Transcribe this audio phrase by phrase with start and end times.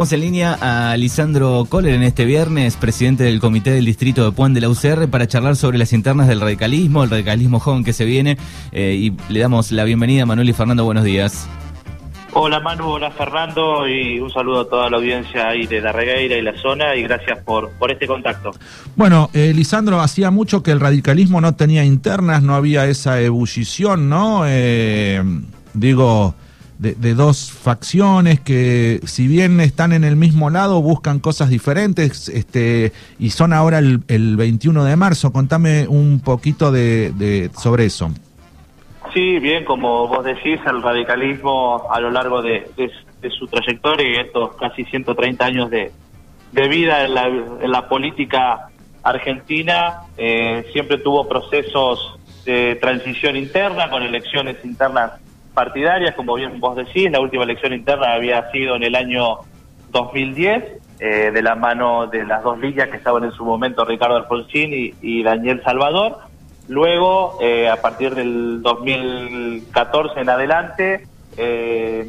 [0.00, 4.30] Vamos en línea a Lisandro Kohler en este viernes, presidente del Comité del Distrito de
[4.30, 7.92] Puan de la UCR, para charlar sobre las internas del radicalismo, el radicalismo joven que
[7.92, 8.38] se viene.
[8.70, 10.84] Eh, y le damos la bienvenida a Manuel y Fernando.
[10.84, 11.48] Buenos días.
[12.32, 16.36] Hola Manu, hola Fernando y un saludo a toda la audiencia ahí de la Regueira
[16.36, 18.52] y la zona y gracias por, por este contacto.
[18.94, 24.08] Bueno, eh, Lisandro, hacía mucho que el radicalismo no tenía internas, no había esa ebullición,
[24.08, 24.42] ¿no?
[24.46, 25.20] Eh,
[25.74, 26.36] digo
[26.78, 32.92] de, dos facciones que si bien están en el mismo lado buscan cosas diferentes este
[33.18, 35.32] y son ahora el, el 21 de marzo.
[35.32, 38.10] Contame un poquito de, sobre eso.
[39.12, 42.70] Sí, bien, como vos decís, el radicalismo a lo largo de,
[43.36, 45.90] su trayectoria y estos casi 130 años de,
[46.52, 48.68] vida en la, en la política
[49.02, 55.12] argentina eh, siempre tuvo procesos de transición interna con elecciones internas
[55.58, 59.38] partidarias, como bien vos decís, la última elección interna había sido en el año
[59.90, 60.64] 2010,
[61.00, 64.94] eh, de la mano de las dos líneas que estaban en su momento Ricardo Alfonsín
[65.02, 66.18] y, Daniel Salvador.
[66.68, 72.08] Luego, eh, a partir del 2014 en adelante, eh,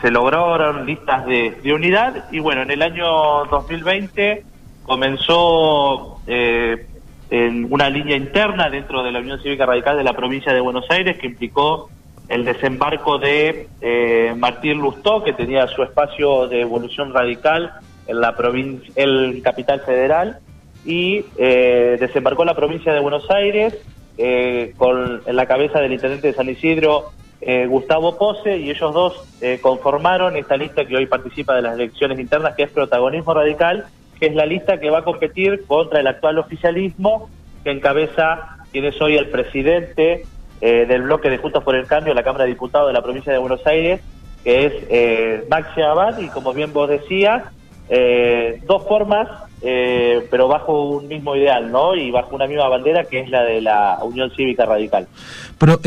[0.00, 4.44] se lograron listas de, de, unidad y bueno, en el año 2020
[4.84, 10.60] comenzó en una línea interna dentro de la Unión Cívica Radical de la provincia de
[10.60, 11.90] Buenos Aires que implicó
[12.28, 17.72] el desembarco de eh, Martín Lustó, que tenía su espacio de evolución radical
[18.06, 20.38] en la provincia, el capital federal,
[20.84, 23.76] y eh, desembarcó en la provincia de Buenos Aires
[24.16, 28.92] eh, con en la cabeza del intendente de San Isidro, eh, Gustavo Pose, y ellos
[28.92, 29.24] dos
[29.62, 33.86] conformaron esta lista que hoy participa de las elecciones internas, que es Protagonismo Radical,
[34.18, 37.30] que es la lista que va a competir contra el actual oficialismo
[37.62, 40.24] que encabeza quien es hoy el presidente
[40.60, 43.32] eh, del bloque de Juntos por el Cambio, la Cámara de Diputados de la provincia
[43.32, 44.00] de Buenos Aires,
[44.44, 47.44] que es eh, Maxi Abad, y como bien vos decías,
[47.88, 49.28] eh, dos formas,
[49.62, 51.94] eh, pero bajo un mismo ideal, ¿no?
[51.94, 55.08] Y bajo una misma bandera que es la de la Unión Cívica Radical.
[55.58, 55.80] Pro,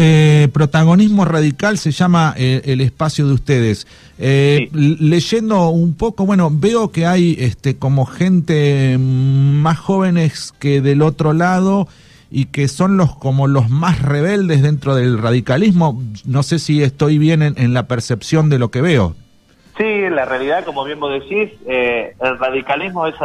[0.51, 3.87] protagonismo radical se llama el espacio de ustedes.
[4.17, 11.33] Leyendo un poco, bueno, veo que hay este como gente más jóvenes que del otro
[11.33, 11.87] lado
[12.31, 16.01] y que son los como los más rebeldes dentro del radicalismo.
[16.25, 19.15] No sé si estoy bien en, la percepción de lo que veo.
[19.77, 23.15] Sí, la realidad, como bien vos decís, eh, el radicalismo es,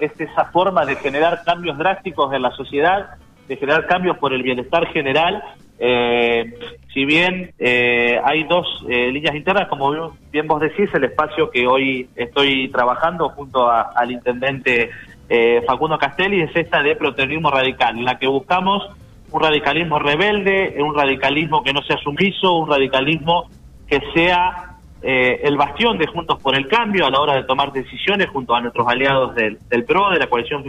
[0.00, 3.10] es esa forma de generar cambios drásticos en la sociedad,
[3.46, 5.42] de generar cambios por el bienestar general.
[5.78, 6.58] Eh,
[6.92, 12.08] si bien eh, hay dos líneas internas, como bien vos decís, el espacio que hoy
[12.16, 14.90] estoy trabajando junto al intendente
[15.28, 18.82] eh, Facundo Castelli es esta de protagonismo radical, en la que buscamos
[19.30, 23.50] un radicalismo rebelde, un radicalismo que no sea sumiso, un radicalismo
[23.88, 27.72] que sea eh, el bastión de Juntos por el Cambio a la hora de tomar
[27.72, 30.64] decisiones junto a nuestros aliados del, PRO, de la coalición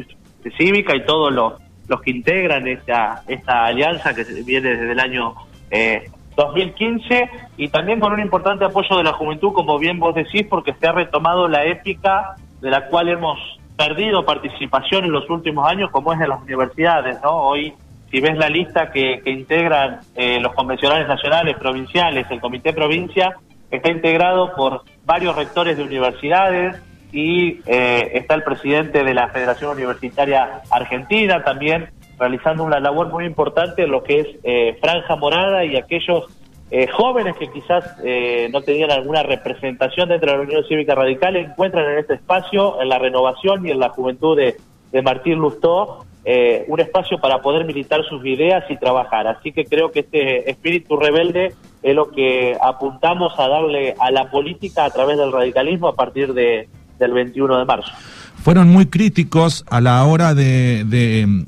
[0.57, 1.53] cívica y todos los,
[1.87, 5.35] los que integran esta, esta alianza que viene desde el año
[6.35, 10.45] 2015 eh, y también con un importante apoyo de la juventud, como bien vos decís,
[10.49, 15.69] porque se ha retomado la épica de la cual hemos perdido participación en los últimos
[15.69, 17.31] años, como es en las universidades, ¿no?
[17.31, 17.73] Hoy,
[18.09, 23.35] si ves la lista que, integran eh, los convencionales nacionales, provinciales, el Comité Provincia,
[23.69, 29.71] está integrado por varios rectores de universidades y eh, está el presidente de la Federación
[29.71, 31.89] Universitaria Argentina también
[32.19, 36.25] realizando una labor muy importante en lo que es eh, Franja Morada y aquellos
[36.69, 41.37] eh, jóvenes que quizás eh, no tenían alguna representación dentro de la Unión Cívica Radical
[41.37, 44.57] encuentran en este espacio, en la renovación y en la juventud de,
[45.01, 49.27] Martín Lustó, eh, un espacio para poder militar sus ideas y trabajar.
[49.27, 54.31] Así que creo que este espíritu rebelde es lo que apuntamos a darle a la
[54.31, 56.67] política a través del radicalismo a partir de,
[56.97, 57.91] del 21 de marzo.
[58.43, 61.45] Fueron muy críticos a la hora de de,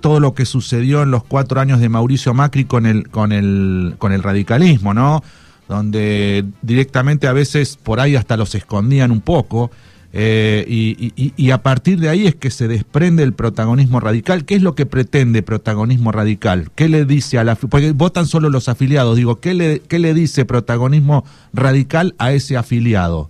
[0.00, 3.94] todo lo que sucedió en los cuatro años de Mauricio Macri con el, con el,
[3.98, 5.22] con el radicalismo, ¿no?
[5.68, 9.70] Donde directamente a veces por ahí hasta los escondían un poco.
[10.16, 14.44] Eh, y, a partir de ahí es que se desprende el protagonismo radical.
[14.44, 16.70] ¿Qué es lo que pretende protagonismo radical?
[16.76, 17.56] ¿Qué le dice a la...
[17.56, 22.56] Porque votan solo los afiliados, digo, ¿qué le, qué le dice protagonismo radical a ese
[22.56, 23.28] afiliado?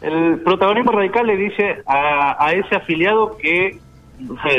[0.00, 3.78] El protagonismo radical le dice a, a ese afiliado que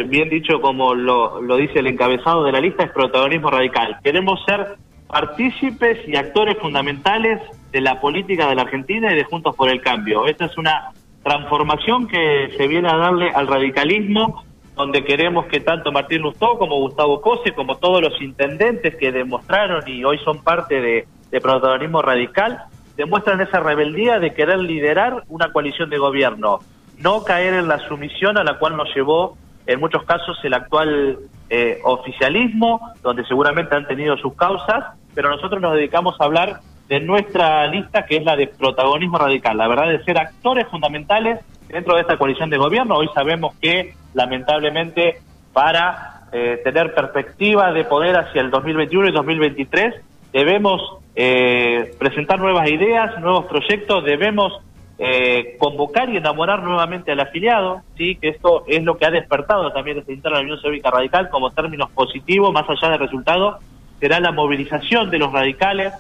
[0.08, 3.98] bien dicho como lo, lo dice el encabezado de la lista, es protagonismo radical.
[4.04, 4.78] Queremos ser
[5.08, 9.82] partícipes y actores fundamentales de la política de la Argentina y de Juntos por el
[9.82, 10.26] Cambio.
[10.26, 10.92] Esta es una
[11.24, 14.44] transformación que se viene a darle al radicalismo,
[14.76, 19.88] donde queremos que tanto Martín Lustó como Gustavo Cose, como todos los intendentes que demostraron
[19.88, 22.64] y hoy son parte de, de protagonismo radical,
[22.96, 26.60] demuestran esa rebeldía de querer liderar una coalición de gobierno,
[27.00, 31.20] no caer en la sumisión a la cual nos llevó en muchos casos el actual
[31.50, 37.02] eh, oficialismo, donde seguramente han tenido sus causas, pero nosotros nos dedicamos a hablar de
[37.02, 41.96] nuestra lista, que es la de protagonismo radical, la verdad de ser actores fundamentales dentro
[41.96, 42.96] de esta coalición de gobierno.
[42.96, 45.20] Hoy sabemos que, lamentablemente,
[45.52, 49.96] para eh, tener perspectiva de poder hacia el 2021 y 2023,
[50.32, 50.82] debemos
[51.16, 54.62] eh, presentar nuevas ideas, nuevos proyectos, debemos
[55.00, 59.72] eh, convocar y enamorar nuevamente al afiliado, sí, que esto es lo que ha despertado
[59.72, 63.60] también este interno de la Unión Cívica Radical como términos positivos, más allá del resultado,
[64.00, 65.94] será la movilización de los radicales,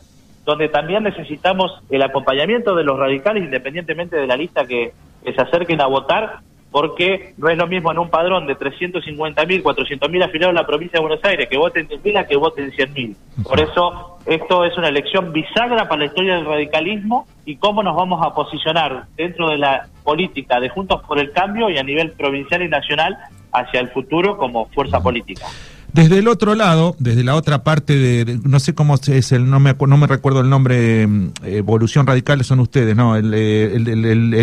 [0.45, 5.81] donde también necesitamos el acompañamiento de los radicales independientemente de la lista que, se acerquen
[5.81, 6.39] a votar,
[6.71, 10.99] porque no es lo mismo en un padrón de 350.000, 400.000 afiliados en la provincia
[10.99, 13.15] de Buenos Aires que voten 10.000 a que voten 100.000.
[13.43, 17.95] Por eso esto es una elección bisagra para la historia del radicalismo y cómo nos
[17.95, 22.11] vamos a posicionar dentro de la política de Juntos por el Cambio y a nivel
[22.11, 23.17] provincial y nacional
[23.53, 25.45] hacia el futuro como fuerza política.
[25.93, 29.61] Desde el otro lado, desde la otra parte de, no sé cómo es el, no
[29.61, 33.15] me, no me recuerdo el nombre, mm, Evolución Radical son ustedes, ¿no?
[33.15, 33.27] El,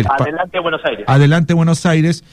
[0.09, 1.05] Adelante Buenos Aires.
[1.07, 2.23] Adelante Buenos Aires.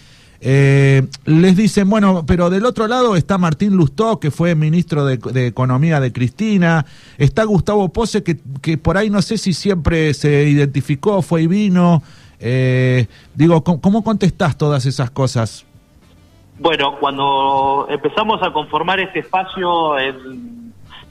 [0.45, 5.47] Eh, les dicen, bueno, pero del otro lado está Martín Lustó, que fue ministro de,
[5.47, 6.85] Economía de Cristina,
[7.17, 11.47] está Gustavo Pose, que, que, por ahí no sé si siempre se identificó, fue y
[11.47, 12.03] vino.
[12.41, 15.65] Eh, digo, ¿cómo, ¿cómo contestás todas esas cosas?
[16.59, 19.93] Bueno, cuando empezamos a conformar este espacio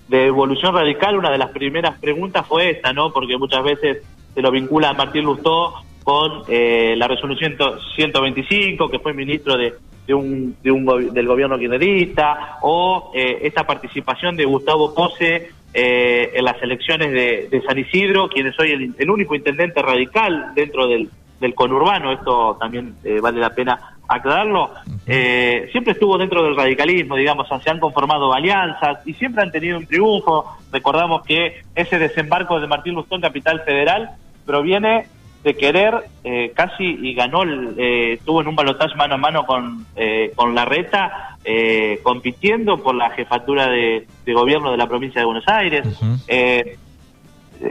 [0.10, 3.14] de evolución radical, una de las primeras preguntas fue esta, ¿no?
[3.14, 5.74] Porque muchas veces se lo vincula a Martín Lustó
[6.04, 7.56] con eh, la resolución
[7.96, 9.74] 125, que fue ministro de,
[10.14, 17.12] un, del gobierno kirchnerista, o eh, esta participación de Gustavo Pose eh, en las elecciones
[17.12, 21.10] de, San Isidro, quien es hoy el, único intendente radical dentro del,
[21.40, 24.72] del conurbano, esto también vale la pena aclararlo,
[25.08, 29.78] eh, siempre estuvo dentro del radicalismo, digamos, se han conformado alianzas y siempre han tenido
[29.78, 30.46] un triunfo.
[30.72, 34.10] Recordamos que ese desembarco de Martín Lustón, capital federal,
[34.46, 35.08] proviene
[35.44, 39.86] de querer eh, casi y ganó, eh, estuvo en un balotaje mano a mano con,
[39.96, 41.38] eh, con Larreta,
[42.04, 45.88] compitiendo por la jefatura de, gobierno de la provincia de Buenos Aires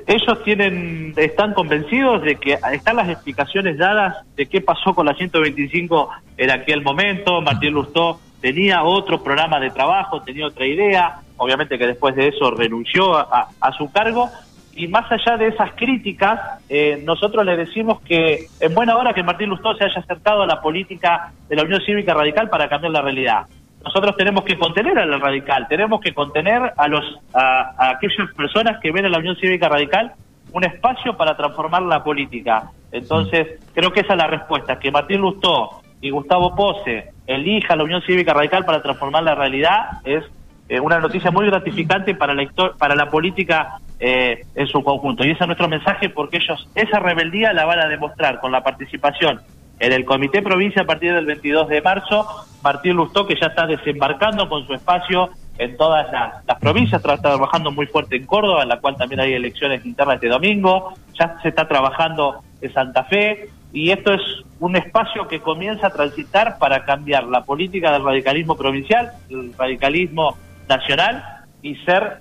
[0.06, 5.14] ellos tienen están convencidos de que están las explicaciones dadas de qué pasó con la
[5.14, 7.40] 125 en aquel momento.
[7.40, 12.50] Martín Lustó tenía otro programa de trabajo, tenía otra idea, obviamente que después de eso
[12.50, 14.28] renunció a, su cargo.
[14.74, 19.22] Y más allá de esas críticas, eh, nosotros le decimos que en buena hora que
[19.22, 22.92] Martín Lustó se haya acercado a la política de la Unión Cívica Radical para cambiar
[22.92, 23.46] la realidad
[23.84, 27.02] nosotros tenemos que contener a la radical, tenemos que contener a los
[27.32, 30.12] a, aquellas personas que ven a la Unión Cívica Radical
[30.52, 32.70] un espacio para transformar la política.
[32.92, 37.84] Entonces, creo que esa es la respuesta, que Martín Lustó y Gustavo Pose elija la
[37.84, 40.24] Unión Cívica Radical para transformar la realidad es
[40.68, 42.46] eh, una noticia muy gratificante para la
[42.78, 45.24] para la política eh, en su conjunto.
[45.24, 48.62] Y ese es nuestro mensaje porque ellos esa rebeldía la van a demostrar con la
[48.62, 49.40] participación
[49.78, 52.26] en el Comité Provincia a partir del 22 de marzo,
[52.62, 57.70] Martín Lustó, que ya está desembarcando con su espacio en todas las, provincias, está trabajando
[57.70, 61.48] muy fuerte en Córdoba, en la cual también hay elecciones internas este domingo, ya se
[61.48, 64.22] está trabajando en Santa Fe, y esto es
[64.58, 70.36] un espacio que comienza a transitar para cambiar la política del radicalismo provincial, el radicalismo
[70.68, 71.22] nacional,
[71.62, 72.20] y ser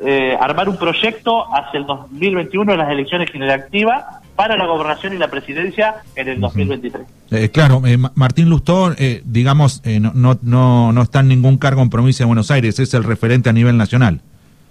[0.00, 5.14] eh, armar un proyecto hacia el 2021 en las elecciones general activa para la gobernación
[5.14, 7.06] y la presidencia en el 2023.
[7.30, 11.90] Eh, claro, eh, Martín Lustó, eh, digamos, no, no, no está en ningún cargo en
[11.90, 14.20] provincia de Buenos Aires, es el referente a nivel nacional.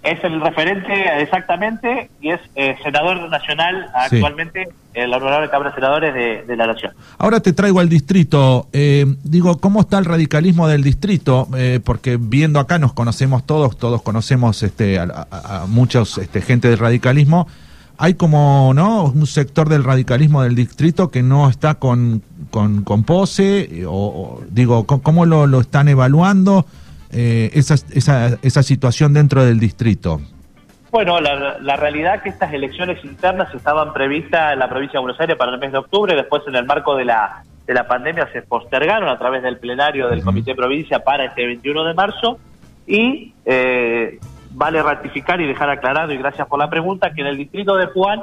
[0.04, 0.92] Es el referente
[1.22, 2.40] exactamente y es
[2.82, 6.14] senador nacional actualmente en la Honorable Cámara de Senadores
[6.46, 6.92] de, la Nación.
[7.18, 8.68] Ahora te traigo al distrito.
[8.72, 11.48] digo, ¿cómo está el radicalismo del distrito?
[11.84, 16.78] porque viendo acá nos conocemos todos, todos conocemos este, a, a muchos este, gente del
[16.78, 17.48] radicalismo
[17.96, 23.84] hay como no un sector del radicalismo del distrito que no está con, con, pose,
[23.86, 26.66] o, digo, ¿cómo lo, lo están evaluando
[27.14, 30.20] eh, esa, esa, esa situación dentro del distrito?
[30.90, 35.02] Bueno, la, la realidad es que estas elecciones internas estaban previstas en la provincia de
[35.02, 37.88] Buenos Aires para el mes de octubre, después en el marco de la, de la
[37.88, 42.38] pandemia se postergaron a través del plenario del Comité Provincia para este 21 de marzo
[42.86, 44.18] y eh,
[44.50, 47.86] vale ratificar y dejar aclarado, y gracias por la pregunta, que en el distrito de
[47.86, 48.20] Juan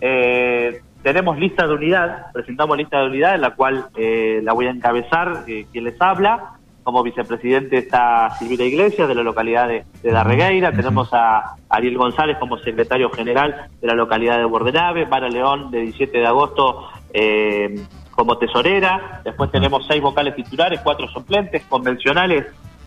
[0.00, 4.66] eh, tenemos lista de unidad, presentamos lista de unidad en la cual eh, la voy
[4.66, 9.84] a encabezar, eh, quien les habla, como vicepresidente está Silvina Iglesias de la localidad de,
[10.02, 15.28] de Darregueira, tenemos a Ariel González como secretario general de la localidad de Bordenave, Mara
[15.28, 17.74] León de 17 de agosto eh,
[18.10, 22.46] como tesorera, después tenemos seis vocales titulares, cuatro suplentes convencionales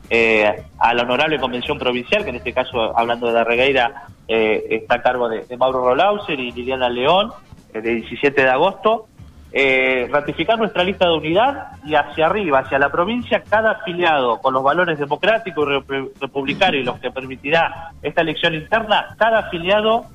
[0.09, 4.95] eh, a la honorable convención provincial, que en este caso, hablando de Darregueira, eh, está
[4.95, 7.31] a cargo de, de Mauro Rolauser y Liliana León,
[7.73, 9.07] eh, de 17 de agosto,
[9.51, 14.53] eh, ratificar nuestra lista de unidad y hacia arriba, hacia la provincia, cada afiliado con
[14.53, 20.05] los valores democráticos y rep- republicanos y los que permitirá esta elección interna, cada afiliado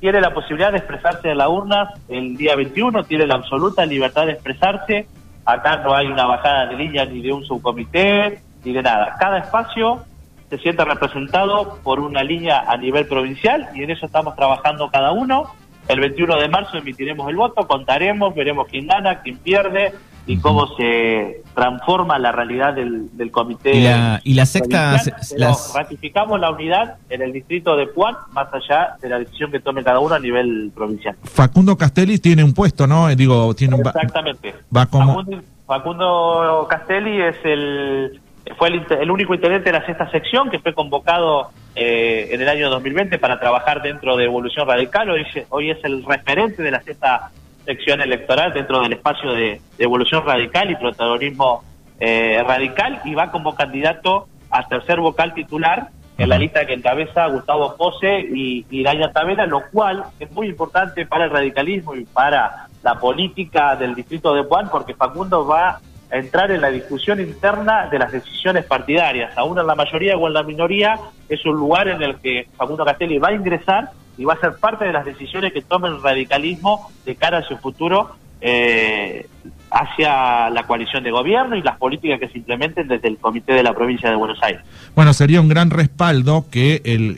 [0.00, 4.26] tiene la posibilidad de expresarse en la urna el día 21, tiene la absoluta libertad
[4.26, 5.06] de expresarse.
[5.46, 9.16] Acá no hay una bajada de línea ni de un subcomité, ni de nada.
[9.18, 10.04] Cada espacio
[10.50, 15.12] se siente representado por una línea a nivel provincial y en eso estamos trabajando cada
[15.12, 15.44] uno.
[15.88, 19.92] El 21 de marzo emitiremos el voto, contaremos, veremos quién gana, quién pierde
[20.26, 23.76] y cómo se transforma la realidad del, del comité.
[23.76, 27.76] Y la, y la secta, provincial, se- pero las- ratificamos la unidad en el distrito
[27.76, 31.14] de Puan, más allá de la decisión que tome cada uno a nivel provincial.
[31.24, 33.10] Facundo Castelli tiene un puesto, ¿no?
[33.10, 33.82] Eh, Digo, tiene un...
[33.82, 34.54] va- Exactamente.
[34.74, 38.20] va como- Facundo, Facundo Castelli es el
[38.58, 42.48] fue el, el único intendente de la sexta sección que fue convocado eh, en el
[42.48, 45.10] año 2020 para trabajar dentro de Evolución Radical.
[45.10, 47.30] Hoy, hoy es el referente de la sexta
[47.64, 51.64] sección electoral dentro del espacio de, de Evolución Radical y protagonismo
[52.00, 57.26] eh, radical y va como candidato a tercer vocal titular en la lista que encabeza
[57.26, 62.68] Gustavo José y Iraña Tavera, lo cual es muy importante para el radicalismo y para
[62.82, 65.80] la política del distrito de Puan, porque Facundo va
[66.10, 70.34] entrar en la discusión interna de las decisiones partidarias, aún en la mayoría o en
[70.34, 74.34] la minoría, es un lugar en el que Facundo Castelli va a ingresar y va
[74.34, 78.16] a ser parte de las decisiones que tome el radicalismo de cara a su futuro
[78.40, 79.26] eh,
[79.70, 83.62] hacia la coalición de gobierno y las políticas que se implementen desde el Comité de
[83.62, 84.60] la Provincia de Buenos Aires.
[84.94, 87.16] Bueno, sería un gran respaldo que el,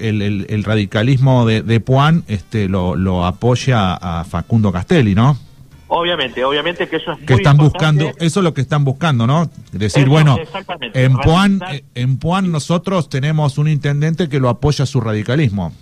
[0.49, 5.37] el- radicalismo de, de Puan este, lo, lo apoye a, a Facundo Castelli, ¿no?
[5.89, 8.05] Obviamente, obviamente que eso es Que muy están importante.
[8.05, 9.49] buscando, eso es lo que están buscando, ¿no?
[9.73, 10.37] Decir, Eso, bueno,
[10.95, 15.73] en Puan, eh, en Puan nosotros tenemos un intendente que lo apoya su radicalismo.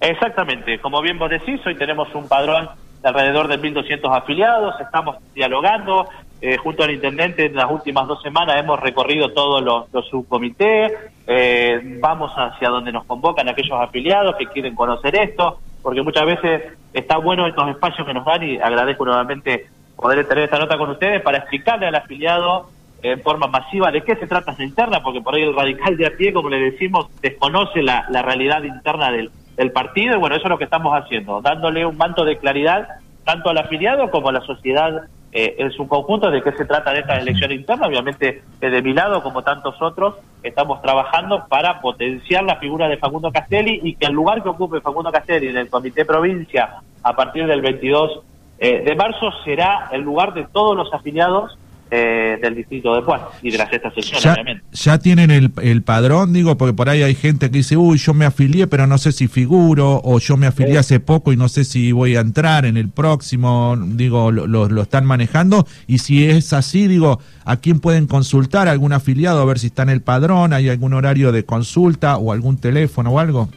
[0.00, 2.68] Exactamente, como bien vos decís, hoy tenemos un padrón
[3.02, 6.08] de alrededor de 1.200 afiliados, estamos dialogando,
[6.42, 10.92] eh, junto al intendente en las últimas dos semanas hemos recorrido todos los, los subcomités,
[11.26, 16.62] eh, vamos hacia donde nos convocan aquellos afiliados que quieren conocer esto, porque muchas veces
[16.94, 20.88] está bueno estos espacios que nos dan y agradezco nuevamente poder tener esta nota con
[20.90, 22.70] ustedes para explicarle al afiliado
[23.02, 26.06] en forma masiva de qué se trata esa interna, porque por ahí el radical de
[26.06, 30.36] a pie, como le decimos, desconoce la, la realidad interna del, del partido y bueno,
[30.36, 32.88] eso es lo que estamos haciendo, dándole un manto de claridad
[33.24, 35.02] tanto al afiliado como a la sociedad
[35.36, 37.88] eh, en su conjunto de qué se trata de esta elección interna.
[37.88, 40.14] Obviamente, eh, de mi lado, como tantos otros,
[40.44, 44.80] estamos trabajando para potenciar la figura de Facundo Castelli y que el lugar que ocupe
[44.80, 48.20] Facundo Castelli en el Comité Provincia a partir del 22
[48.60, 51.58] eh, de marzo será el lugar de todos los afiliados
[51.96, 54.64] eh, del distrito de Puan y de la sexta sección, Ya, obviamente.
[54.72, 58.14] ya tienen el, el padrón, digo, porque por ahí hay gente que dice, uy, yo
[58.14, 60.78] me afilié, pero no sé si figuro, o yo me afilié Sí.
[60.78, 64.68] hace poco y no sé si voy a entrar en el próximo, digo, lo, lo-
[64.68, 68.66] lo están manejando, y si es así, digo, ¿a quién pueden consultar?
[68.66, 69.40] ¿Algún afiliado?
[69.40, 73.10] A ver si está en el padrón, ¿hay algún horario de consulta o algún teléfono
[73.10, 73.48] o algo?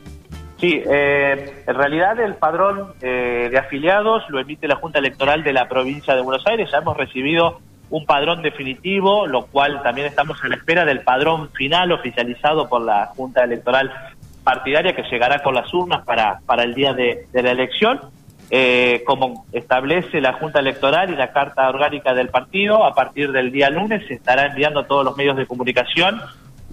[0.59, 5.53] Sí, eh, en realidad el padrón eh, de afiliados lo emite la Junta Electoral de
[5.53, 6.67] la provincia de Buenos Aires.
[6.71, 11.49] Ya hemos recibido un padrón definitivo, lo cual también estamos a la espera del padrón
[11.51, 13.91] final oficializado por la Junta Electoral
[14.43, 17.99] partidaria que llegará con las urnas para, para el día de, de la elección.
[18.49, 23.51] Eh, como establece la Junta Electoral y la Carta Orgánica del partido, a partir del
[23.51, 26.21] día lunes se estará enviando a todos los medios de comunicación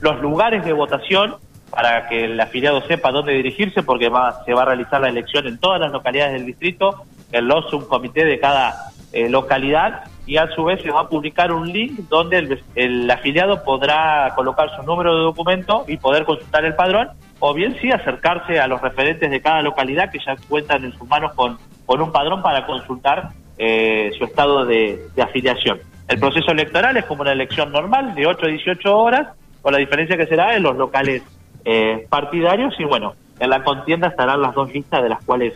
[0.01, 1.35] los lugares de votación
[1.71, 5.49] para que el afiliado sepa dónde dirigirse, porque va, se va a realizar la elección
[5.49, 7.03] en todas las localidades del distrito,
[7.33, 11.53] en los subcomités de cada eh, localidad, y a su vez se va a publicar
[11.53, 16.75] un link donde el, afiliado podrá colocar su número de documento y poder consultar el
[16.75, 17.09] padrón,
[17.41, 21.07] o bien sí acercarse a los referentes de cada localidad que ya cuentan en sus
[21.09, 25.81] manos con, con un padrón para consultar eh, su estado de, de afiliación.
[26.09, 29.29] El proceso electoral es como una elección normal, de 8 a 18 horas,
[29.63, 31.23] con la diferencia que será en los locales
[31.65, 35.55] eh, partidarios y bueno, en la contienda estarán las dos listas de las cuales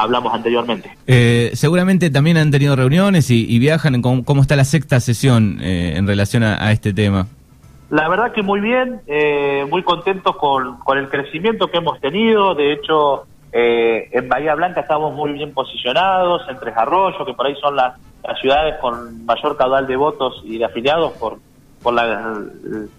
[0.00, 0.90] hablamos anteriormente.
[1.06, 4.00] Eh, seguramente también han tenido reuniones y, y viajan.
[4.02, 7.26] ¿Cómo, cómo está la sexta sesión eh, en relación a, a este tema?
[7.90, 12.54] La verdad que muy bien, eh, muy contentos con, con el crecimiento que hemos tenido.
[12.54, 17.46] De hecho, eh, en Bahía Blanca estamos muy bien posicionados, en Tres Arroyos, que por
[17.46, 21.38] ahí son las, las ciudades con mayor caudal de votos y de afiliados por,
[21.82, 22.32] por la,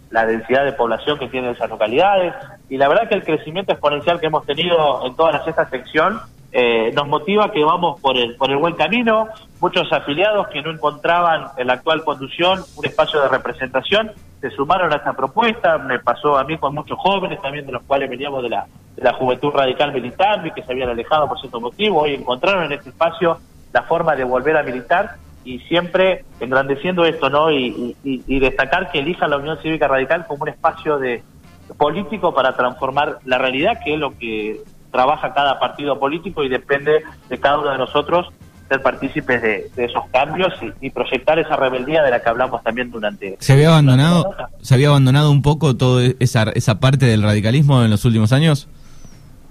[0.10, 2.34] la densidad de población que tienen esas localidades.
[2.70, 6.20] Y la verdad que el crecimiento exponencial que hemos tenido en toda esta sección
[6.54, 9.28] eh, nos motiva que vamos por el, por el buen camino.
[9.60, 14.92] Muchos afiliados que no encontraban en la actual conducción un espacio de representación se sumaron
[14.92, 15.78] a esta propuesta.
[15.78, 18.66] Me pasó a mí con muchos jóvenes también, de los cuales veníamos de la,
[18.96, 22.02] de la juventud radical militar y que se habían alejado por cierto motivo.
[22.02, 23.38] Hoy encontraron en este espacio
[23.72, 25.16] la forma de volver a militar
[25.46, 27.52] y siempre engrandeciendo esto, ¿no?
[27.52, 31.24] Y, y, destacar que elija la Unión Cívica Radical como un espacio de
[31.78, 37.04] político para transformar la realidad, que es lo que trabaja cada partido político y depende
[37.30, 38.28] de cada uno de nosotros
[38.70, 43.36] ser partícipes de, esos cambios y, proyectar esa rebeldía de la que hablamos también durante...
[43.40, 47.90] ¿Se había abandonado, ¿se había abandonado un poco toda esa, esa parte del radicalismo en
[47.90, 48.70] los últimos años?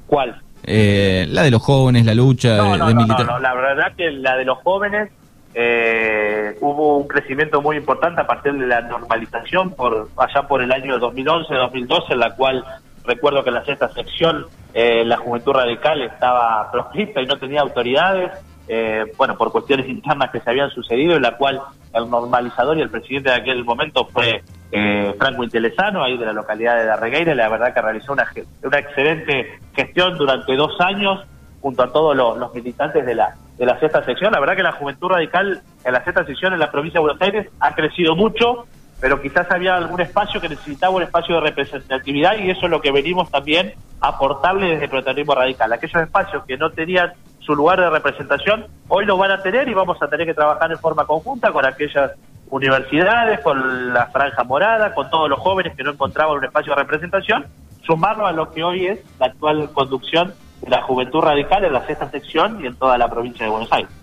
[0.07, 0.41] ¿Cuál?
[0.65, 4.37] Eh, la de los jóvenes, la lucha no, de, no, no, la verdad que la
[4.37, 5.11] de los jóvenes
[5.55, 10.71] eh, hubo un crecimiento muy importante a partir de la normalización por allá por el
[10.71, 12.65] año 2011-2012, en la cual
[13.05, 17.61] recuerdo que en la sexta sección eh, la juventud radical estaba proscripta y no tenía
[17.61, 18.33] autoridades,
[18.69, 21.61] eh, bueno, por cuestiones internas que se habían sucedido, en la cual
[21.93, 26.33] el normalizador y el presidente de aquel momento fue eh, Franco Intelesano, ahí de la
[26.33, 28.31] localidad de Darregueira, la verdad que realizó una,
[28.63, 31.25] una excelente gestión durante dos años
[31.61, 34.33] junto a todos los, militantes de la, de la sexta sección.
[34.33, 37.23] La verdad que la juventud radical en la sexta sección en la provincia de Buenos
[37.23, 38.67] Aires ha crecido mucho,
[39.01, 42.81] pero quizás había algún espacio que necesitaba un espacio de representatividad y eso es lo
[42.81, 45.73] que venimos también a aportarle desde el protagonismo radical.
[45.73, 49.75] Aquellos espacios que no tenían su lugar de representación, hoy lo van a tener y
[49.75, 52.13] vamos a tener que trabajar en forma conjunta con aquellas
[52.51, 56.83] universidades, con la franja morada, con todos los jóvenes que no encontraban un espacio de
[56.83, 57.47] representación,
[57.83, 61.87] sumarlo a lo que hoy es la actual conducción de la juventud radical en la
[61.87, 64.00] sexta sección y en toda la provincia de Buenos Aires.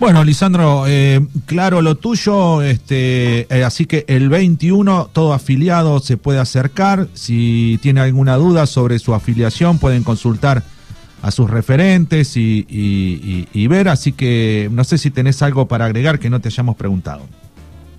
[0.00, 6.16] Bueno, Lisandro, eh, claro lo tuyo, este, eh, así que el 21 todo afiliado se
[6.16, 10.62] puede acercar, si tiene alguna duda sobre su afiliación pueden consultar
[11.20, 16.30] a sus referentes y, ver, así que no sé si tenés algo para agregar que
[16.30, 17.20] no te hayamos preguntado.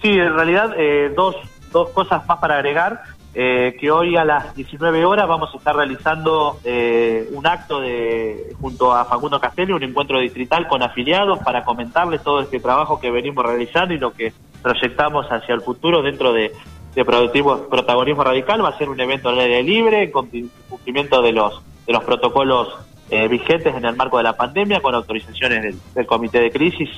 [0.01, 1.35] Sí, en realidad eh, dos,
[1.71, 3.03] dos cosas más para agregar.
[3.33, 8.53] Eh, que hoy a las 19 horas vamos a estar realizando eh, un acto de
[8.59, 13.09] junto a Facundo Castelli, un encuentro distrital con afiliados para comentarles todo este trabajo que
[13.09, 16.51] venimos realizando y lo que proyectamos hacia el futuro dentro de,
[16.93, 18.65] de protagonismo radical.
[18.65, 20.29] Va a ser un evento al aire libre, con
[20.67, 22.67] cumplimiento de los, de los protocolos
[23.11, 26.89] eh, vigentes en el marco de la pandemia, con autorizaciones del, comité de crisis,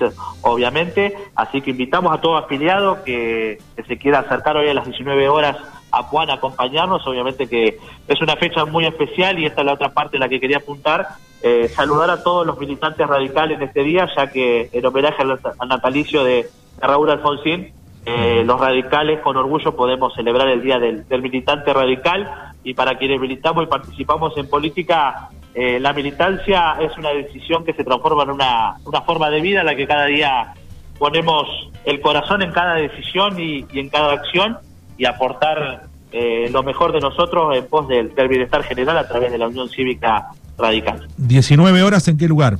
[0.41, 1.15] obviamente.
[1.35, 5.29] Así que invitamos a todo afiliado que, que se quiera acercar hoy a las 19
[5.29, 5.57] horas
[5.93, 7.05] a Juan acompañarnos.
[7.07, 7.77] Obviamente que
[8.07, 10.57] es una fecha muy especial y esta es la otra parte en la que quería
[10.57, 11.07] apuntar.
[11.41, 15.67] Eh, saludar a todos los militantes radicales en este día, ya que en homenaje al,
[15.67, 16.47] natalicio de,
[16.79, 17.71] Raúl Alfonsín,
[18.05, 23.19] eh, los radicales con orgullo podemos celebrar el Día del, Militante Radical y para quienes
[23.19, 28.31] militamos y participamos en política, eh, la militancia es una decisión que se transforma en
[28.31, 30.53] una, una forma de vida en la que cada día
[30.97, 31.47] ponemos
[31.85, 34.57] el corazón en cada decisión y en cada acción
[34.97, 39.37] y aportar eh, lo mejor de nosotros en pos del, bienestar general a través de
[39.37, 40.27] la Unión Cívica
[40.57, 41.07] Radical.
[41.17, 42.57] 19 horas, ¿en qué lugar?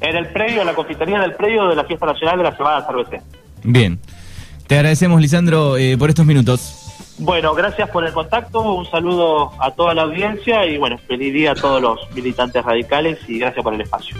[0.00, 2.86] En el predio, en la confitería del predio de la Fiesta Nacional de la Semana
[2.86, 3.22] Cervecera.
[3.62, 3.98] Bien.
[4.66, 6.88] Te agradecemos, Lisandro, eh, por estos minutos.
[7.18, 11.50] Bueno, gracias por el contacto, un saludo a toda la audiencia y bueno, feliz día
[11.50, 14.16] a todos los militantes radicales y gracias por el espacio.